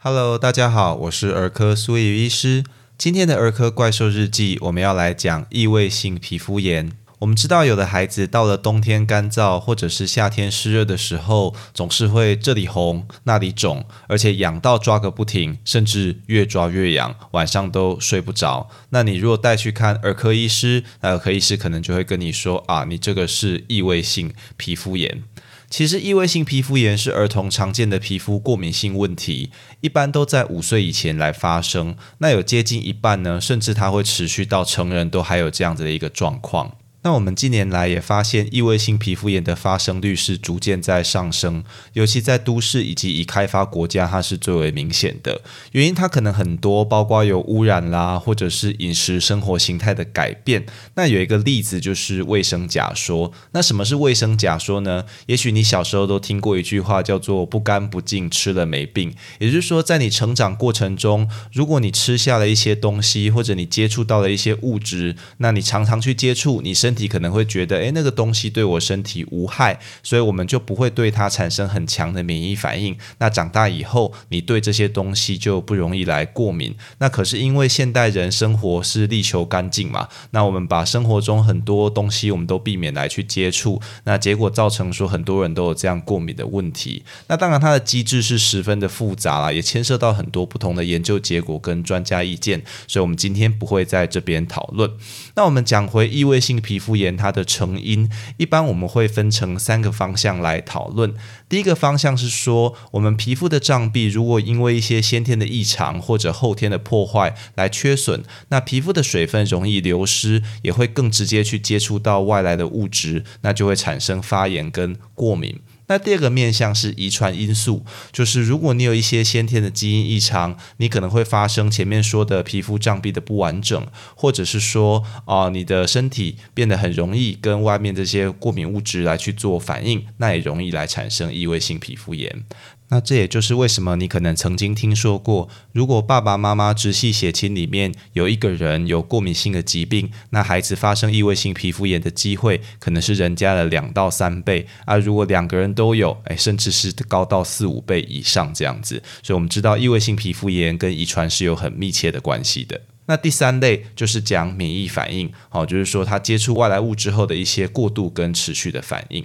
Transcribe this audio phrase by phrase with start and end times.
[0.00, 2.62] Hello，大家好，我是儿科苏叶医师。
[2.96, 6.92] 今天的儿科怪兽日记，我们要来讲异位性皮肤炎。
[7.18, 18.70] 我们知道，有的孩子到了冬天干燥或者是夏天湿热的时候，总是会这里红那里肿，而且痒到抓个不停，甚至越抓越痒，晚上都睡不着。
[18.90, 25.24] 那你如果带去看儿科医师，儿科医师可能就会跟你说啊，你这个是异位性皮肤炎。
[25.70, 29.50] 其实，异位性皮肤炎是儿童常见的皮肤过敏性问题，
[29.82, 31.94] 一般都在五岁以前来发生。
[32.18, 36.76] 那有接近一半呢，甚至它会持续到成人都还有这样子的一个状况。
[37.02, 45.40] 那我们近年来也发现，异位性皮肤炎的发生率是逐渐在上升，尤其在都市以及已开发国家，它是最为明显的。
[45.72, 50.66] 原因它可能很多，包括有污染啦，或者是饮食生活形态的改变。
[50.96, 53.32] 那有一个例子就是卫生假说。
[53.52, 55.04] 那什么是卫生假说呢？
[55.26, 59.14] 也许你小时候都听过一句话，叫做“不干不净，吃了没病”。
[59.38, 72.96] 也就是说，在你成长过程中，如果你吃下了一些东西，或者你接触到了一些物质，那你常常去接触，你身身体可能会觉得，诶，那个东西对我身体无害，所以我们就不会对它产生很强的免疫反应。
[73.18, 76.74] 那长大以后，你对这些东西就不容易来过敏。
[76.96, 87.04] 那可是因为现代人生活是力求干净嘛，那我们把生活中很多东西我们都避免来去接触，那结果造成说很多人都有这样过敏的问题。
[87.26, 94.90] 那当然它的机制是十分的复杂啦，也牵涉到很多不同的研究结果跟专家意见，所以我们今天不会在这边讨论。
[95.38, 96.78] 那我们讲回异位性皮。
[96.78, 101.14] 皮肤炎它的成因，一般我们会分成三个方向来讨论。
[101.48, 115.60] 第一个方向是说，我们皮肤的障壁如果因为一些先天的异常或者后天的破坏来缺损，那皮肤的水分容易流失，也会更直接去接触到外来的物质，那就会产生发炎跟过敏。
[115.88, 132.44] 那第二个面向是遗传因素，就是如果你有一些先天的基因异常，你可能会发生前面说的皮肤障壁的不完整，或者是说啊，你的身体变得很容易跟外面这些过敏物质来去做反应，那也容易来产生异位性皮肤炎。
[132.90, 144.96] 那这也就是为什么你可能曾经听说过，如果爸爸妈妈直系血亲里面有一个人有过敏性的疾病，那孩子发生异位性皮肤炎的机会可能是人家的两到三倍啊。
[144.96, 149.02] 如果两个人都有，哎，甚至是高到四五倍以上这样子。
[149.22, 152.80] 所以我们知道异位性皮肤炎跟遗传是有很密切的关系的。
[153.04, 159.22] 那第三类就是讲免疫反应，好，就是说他接触外来物之后的一些过度跟持续的反应。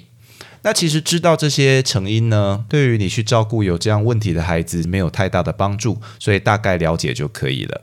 [0.64, 7.82] 那其实知道这些成因呢，对于你去照顾有这样问题的孩子没有太大的帮助，所以大概了解就可以了。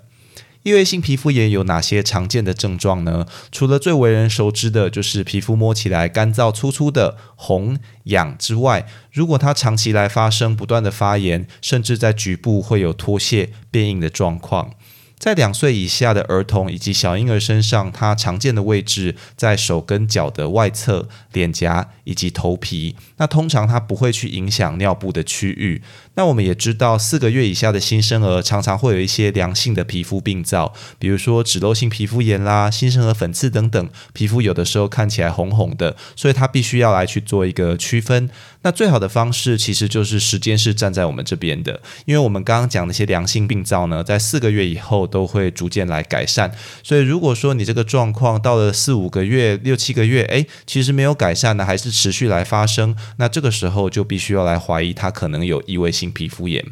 [0.62, 3.26] 异位性皮肤炎有哪些常见的症状呢？
[3.50, 14.74] 除了最为人熟知的就是皮肤摸起来干燥粗粗的、红痒之外，如果它长期来发生不断的发炎，甚至在局部会有脱屑、变硬的状况。
[15.20, 22.96] 在两岁以下的儿童以及小婴儿身上，它常见的位置在手跟脚的外侧、脸颊以及头皮。
[23.18, 25.82] 那通常它不会去影响尿布的区域。
[26.20, 38.28] 那我们也知道，四个月以下的新生儿常常会有一些良性的皮肤病灶，比如说脂漏性皮肤炎啦、新生儿粉刺等等，皮肤有的时候看起来红红的，所以它必须要来去做一个区分。
[38.62, 45.06] 那最好的方式其实就是时间是站在我们这边的，因为我们刚刚讲那些良性病灶呢，在四个月以后。
[45.06, 56.64] 都会逐渐来改善，所以如果说你这个状况到了四五个月、六七个月，诶，其实没有改善呢，还是持续来发生，那这个时候就必须要来怀疑他可能有异位性皮肤炎。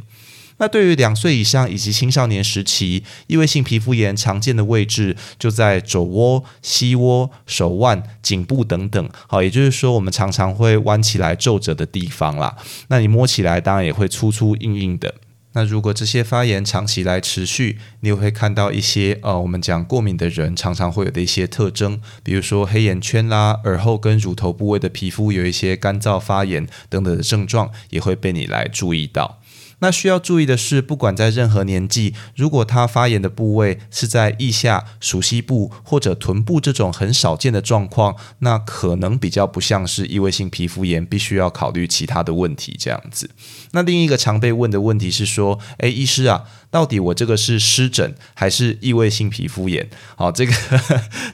[0.61, 12.57] 那对于两岁以上以及青少年时期，异位性皮肤炎常见的位置就在肘窝、膝窝、手腕、颈部等等，好，也就是说我们常常会弯起来皱褶的地方啦。
[12.89, 15.15] 那你摸起来当然也会粗粗硬硬的。
[15.59, 29.41] 那如果这些发炎长期来持续，你也会看到一些呃，我们讲过敏的人常常会有的一些特征，比如说黑眼圈啦、耳后跟乳头部位的皮肤有一些干燥发炎等等的症状，也会被你来注意到。
[29.81, 43.31] 那需要注意的是，不管在任何年纪，如果他发炎的部位是在腋下、属膝部或者臀部这种很少见的状况，那可能比较不像是异位性皮肤炎，必须要考虑其他的问题这样子。
[43.73, 46.45] 那另一个常被问的问题是说，诶，医师啊。
[46.71, 49.89] 到底我这个是湿疹还是异位性皮肤炎？
[50.17, 50.53] 好，这个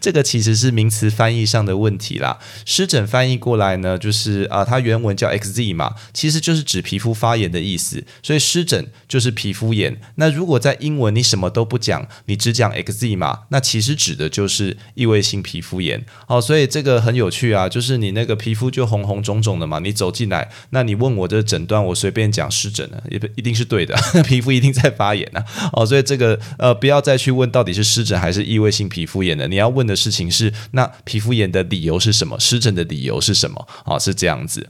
[0.01, 2.39] 这个其实是名词翻译上的问题啦。
[2.65, 8.05] 湿疹翻译过来呢，就是啊，它原文叫 X Z 嘛，其实就是指皮肤发炎的意思。
[8.23, 10.01] 所以湿疹就是皮肤炎。
[10.17, 16.05] 那如果在英文你什么都不讲，你只讲 xz 嘛那其实指的就是异位性皮肤炎。
[16.27, 25.45] 好，所以这个很有趣啊，就是你那个皮肤就红红肿肿的嘛，你走进来，那你问我的诊断，我随便讲湿疹呢，也不一定是对的， 皮肤一定在发炎啊。
[25.73, 32.39] 哦，所以这个呃，不要再去问到底是湿疹还是异位性皮肤炎的，你要问的事情是，那皮肤炎的理由是什么？
[32.39, 33.67] 湿疹的理由是什么？
[33.85, 34.69] 哦，是这样子。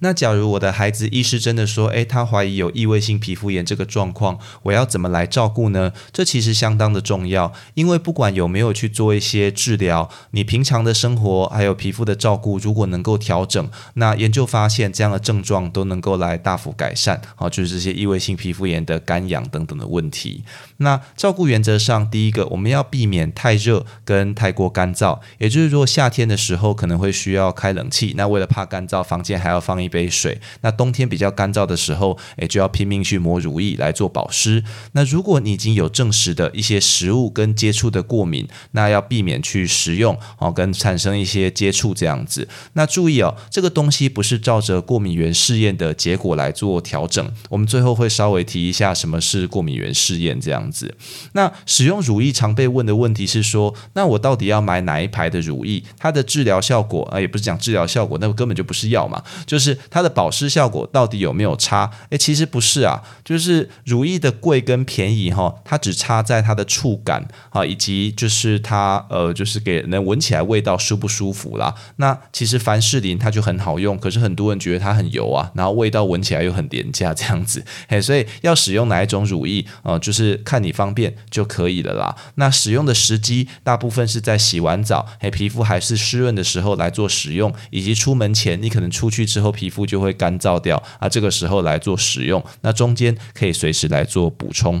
[0.00, 5.90] 那假如我的孩子医师真的说，诶，他怀疑有异位性皮肤炎这个状况，我要怎么来照顾呢？
[6.12, 20.44] 这其实相当的重要，因为不管有没有去做一些治疗，你平常的生活还有皮肤的照顾，如果能够调整，那研究发现这样的症状都能够来大幅改善，好，就是这些异位性皮肤炎的干痒等等的问题。
[20.76, 29.85] 那照顾原则上，第一个我们要避免太热跟太过干燥，也就是说夏天的时候可能会需要开冷气，那为了怕干燥，房间还要放一。
[29.86, 34.62] 一杯水，那冬天比较干燥的时候，诶，就要拼命去抹乳液来做保湿。
[34.92, 42.46] 那如果你已经有证实的一些食物跟接触的过敏，那要避免去食用哦，跟产生一些接触这样子。
[42.74, 47.32] 那注意哦，这个东西不是照着过敏原试验的结果来做调整。
[47.48, 50.94] 我们最后会稍微提一下什么是过敏原试验这样子。
[51.32, 55.82] 那使用乳液常被问的问题是说，那我到底要买哪一排的乳液？
[55.98, 59.75] 它的治疗效果啊，也不是讲治疗效果，那根本就不是药嘛，就是。
[59.90, 61.90] 它的保湿效果到底有没有差？
[62.10, 71.74] 诶，其实不是啊，就是乳液的贵跟便宜哈，它只差在它的触感啊，以及就是它呃，就是给人闻起来味道舒不舒服啦。
[71.96, 77.62] 那其实凡士林它就很好用，可是很多人觉得它很油啊，然后味道闻起来又很廉价这样子。
[77.88, 82.16] 诶，所以要使用哪一种乳液啊，就是看你方便就可以了啦。
[82.36, 89.65] 那使用的时机大部分是在洗完澡，嘿，皮肤还是湿润的时候来做使用，以及出门前你可能出去之后皮。
[89.66, 94.80] 皮肤就会干燥掉啊，这个时候来做使用，那中间可以随时来做补充。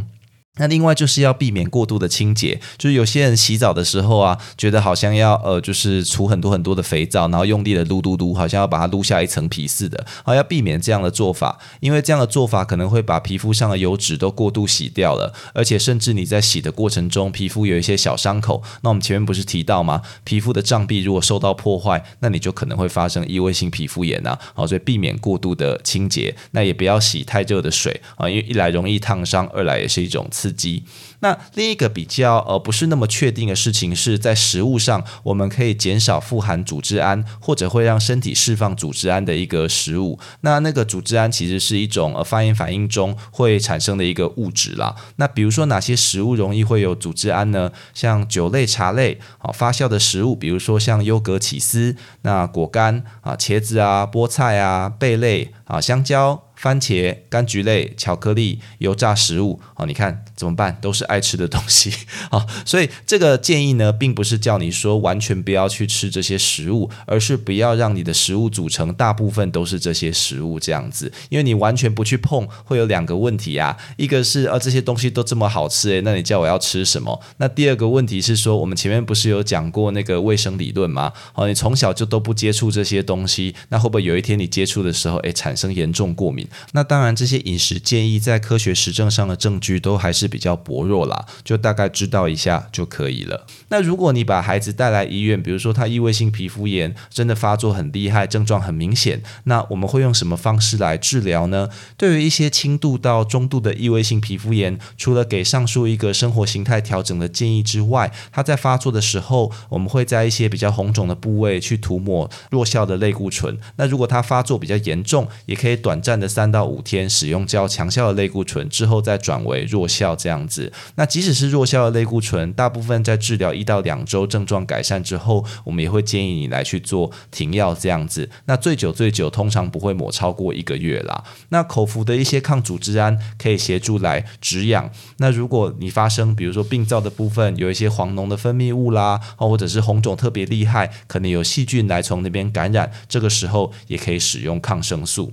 [0.58, 10.06] 那另外就是要避免过度的清洁，就是有些人洗澡的时候啊，觉得好像要呃，就是除很多很多的肥皂，然后用力的撸撸撸，好像要把它撸下一层皮似的。
[10.24, 18.62] 好，要避免这样的做法，因为这样的做法可能会把皮肤上的油脂都过度洗掉了，而且甚至你在洗的过程中，皮肤有一些小伤口。
[18.82, 20.02] 那我们前面不是提到吗？
[20.24, 24.38] 皮肤的障壁如果受到破坏，那你就可能会发生异位性皮肤炎啊。
[24.54, 30.84] 好，所以避免过度的清洁，那也不要洗太热的水啊，因为一来容易烫伤，二来也是一种刺刺激。
[31.20, 40.18] 那另一个比较呃不是那么确定的事情是在食物上，我们可以减少富含组织胺或者会让身体释放组织胺的一个食物。
[40.42, 44.94] 那那个组织胺其实是一种呃发炎反应中会产生的一个物质啦。
[45.16, 47.72] 那比如说哪些食物容易会有组织胺呢？
[47.94, 56.45] 像酒类、茶类，好发酵的食物，比如说像优格、起司，那果干啊，茄子啊，菠菜啊，贝类啊，香蕉。
[56.56, 60.76] 番茄、柑橘类、巧克力、油炸食物，好，你看怎么办？
[60.80, 61.92] 都是爱吃的东西，
[62.30, 77.20] 好，所以这个建议呢，并不是叫你说完全不要去吃这些食物，而是不要让你的食物组成大部分都是这些食物这样子，因为你完全不去碰，会有两个问题啊，一个是呃这些东西都这么好吃诶，那你叫我要吃什么？
[77.36, 81.12] 那第二个问题是说，我们前面不是有讲过那个卫生理论吗？
[81.32, 86.45] 好，你从小就都不接触这些东西，那会不会有一天你接触的时候，诶，产生严重过敏？
[86.72, 93.46] 那当然，这些饮食建议在科学实证上的证据都还是比较薄弱啦，就大概知道一下就可以了。
[93.68, 101.68] 那如果你把孩子带来医院，比如说他异位性皮肤炎真的发作很厉害，症状很明显，那我们会用什么方式来治疗呢？
[101.96, 113.58] 对于一些轻度到中度的异位性皮肤炎，除了给上述一个生活形态调整的建议之外，他在发作的时候，我们会在一些比较红肿的部位去涂抹弱效的类固醇。
[113.76, 120.70] 那如果他发作比较严重，也可以短暂的三到五天使用较强效的类固醇之后再转为弱效这样子。
[120.96, 123.54] 那即使是弱效的类固醇，大部分在治疗。
[123.54, 128.28] 一到两周症状改善之后，我们也会建议你来去做停药这样子。
[128.44, 131.24] 那最久最久通常不会抹超过一个月啦。
[131.48, 134.90] 那口服的一些抗组织胺可以协助来止痒。
[135.16, 145.32] 那如果你发生比如说病灶的部分有一些黄脓的分泌物啦，或者是红肿特别厉害，可能有细菌来从那边感染，这个时候也可以使用抗生素。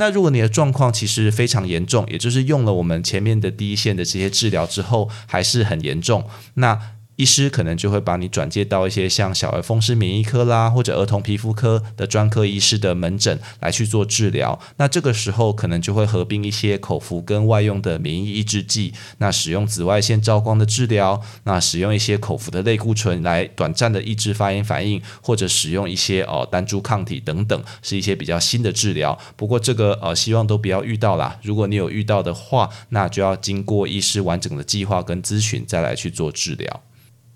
[0.00, 6.80] 那如果你的状况其实非常严重，也就是用了我们前面的第一线的这些治疗之后还是很严重，那
[7.20, 14.58] 医师可能就会把你转介到一些像小儿风湿免疫科啦，或者儿童皮肤科的专科医师的门诊来去做治疗。
[14.78, 29.18] 那这个时候可能就会合并一些口服跟外用的免疫抑制剂，那使用紫外线照光的治疗，那使用一些口服的类固醇来短暂的抑制发炎反应，或者使用一些哦单株抗体等等，是一些比较新的治疗。
[29.36, 31.38] 不过这个呃希望都不要遇到啦。
[31.42, 36.80] 如果你有遇到的话，那就要经过医师完整的计划跟咨询再来去做治疗。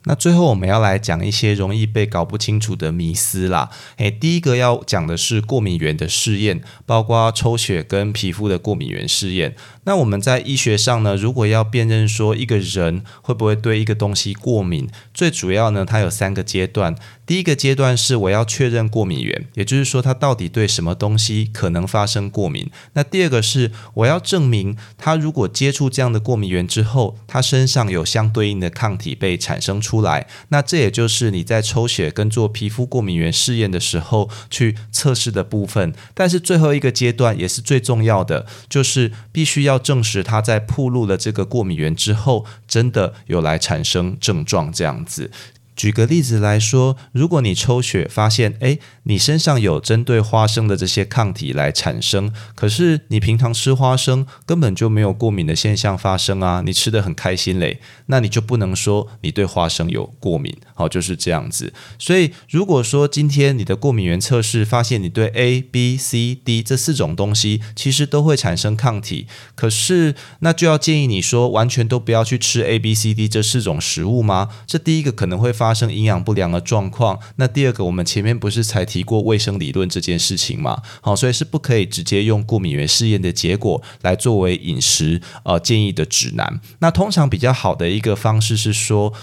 [0.05, 3.71] 那最后我们要来讲一些容易被搞不清楚的迷思啦。
[3.97, 9.57] 诶，第一个要讲的是过敏原的试验，包括抽血跟皮肤的过敏原试验。
[9.85, 16.95] 那我们在医学上呢，如果要辨认说一个人会不会对一个东西过敏，最主要呢，它有三个阶段。
[17.27, 22.71] 第一个阶段是我要确认过敏源，也就是说他到底对什么东西可能发生过敏。
[22.93, 30.27] 那第二个是我要证明他如果接触这样的过敏源之后，他身上有相对应的抗体被产生出来。
[30.49, 35.95] 那这也就是你在抽血跟做皮肤过敏源试验的时候去测试的部分。
[36.13, 45.31] 但是最后一个阶段也是最重要的，就是必须要要证实他在铺路了这个过敏源之后，真的有来产生症状这样子。
[45.77, 61.73] 举个例子来说，如果你抽血发现，哎，你身上有针对花生的这些抗体来产生，可是你平常吃花生根本就没有过敏的现象发生啊，你吃的很开心嘞，那你就不能说你对花生有过敏，好，就是这样子。
[61.99, 69.27] 所以如果说今天你的过敏原测试发现你对 A、B、C、D 这四种东西其实都会产生抗体，
[69.57, 74.51] 可是那就要建议你说完全都不要去吃 A、B、C、D 这四种食物吗？
[74.69, 75.64] 这第一个可能会发。
[75.65, 77.19] 发生营养不良的状况。
[77.37, 80.83] 那第二个，我们前面不是才提过卫生理论这件事情吗？
[81.01, 86.61] 好，所以是不可以直接用过敏原试验的结果来作为饮食呃建议的指南。
[86.81, 89.15] 那通常比较好的一个方式是说。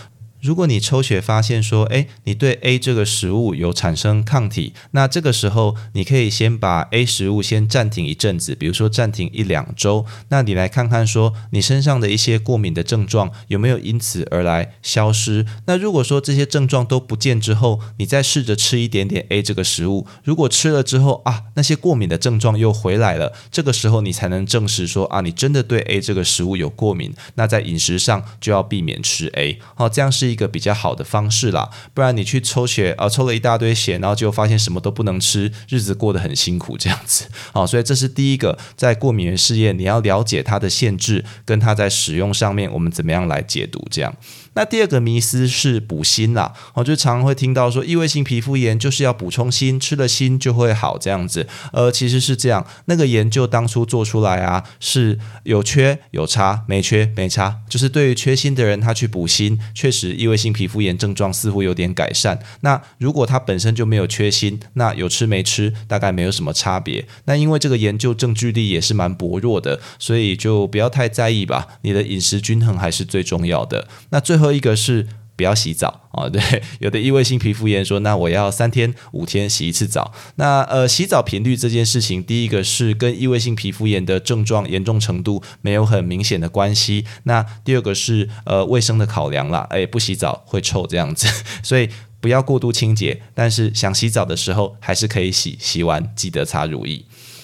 [0.41, 15.45] 如果你抽血发现说，哎，你对 A 这个食物有产生抗体，那这个时候你可以先把 A 食物先暂停一阵子，比如说暂停一两周，那你来看看说你身上的一些过敏的症状有没有因此而来消失。
[15.67, 27.13] 那如果说这些症状都不见之后，你再试着吃一点点 A 这个食物，如果吃了之后啊，那些过敏的症状又回来了，这个时候你才能证实说啊，你真的对 A 这个食物有过敏。
[27.35, 30.30] 那在饮食上就要避免吃 A，好，这样是。
[30.31, 44.15] 一个比较好的方式啦，不然你去抽血啊，抽了一大堆血，然后就发现什么都不能吃，日子过得很辛苦，这样子好， 所以这是第一个，在过敏原试验，你要了解它的限制，跟它在使用上面，我们怎么样来解读这样。
[44.53, 51.47] 那第二个迷思是补锌啦，我就常会听到说，异位性皮肤炎就是要补充锌，吃了锌就会好这样子。
[51.71, 62.39] 呃，其实是这样，那个研究当初做出来啊，是有缺有差，没缺没差，就是对于缺锌的人，他去补锌，确实异位性皮肤炎症状似乎有点改善。
[62.59, 67.07] 那如果他本身就没有缺锌，那有吃没吃大概没有什么差别。
[67.25, 71.67] 那因为这个研究证据力也是蛮薄弱的，所以就不要太在意吧。
[71.83, 73.87] 你的饮食均衡还是最重要的。
[74.09, 75.07] 那最后一个是
[75.37, 76.41] 不要洗澡啊， 对，
[76.79, 80.11] 有的异位性皮肤炎说，那我要三天五天洗一次澡。
[80.35, 87.05] 那呃，洗澡频率这件事情，第一个是跟异位性皮肤炎的症状严重程度没有很明显的关系。
[87.23, 91.27] 那第二个是呃卫生的考量啦，哎，不洗澡会臭这样子，
[91.63, 97.03] 所以不要过度清洁，但是想洗澡的时候还是可以洗，洗完记得擦乳液。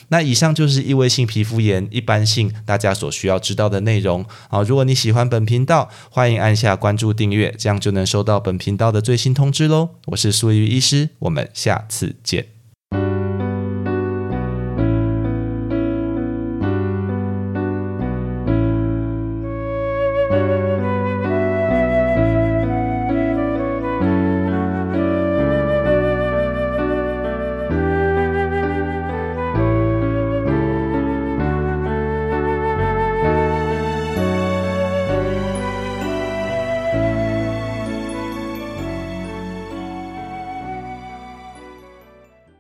[0.10, 4.26] 那以上就是异位性皮肤炎一般性大家所需要知道的内容。
[4.50, 9.90] 好，如果你喜欢本频道，欢迎按下关注订阅，这样就能收到本频道的最新通知喽。
[10.08, 12.57] 我是苏玉医师，我们下次见。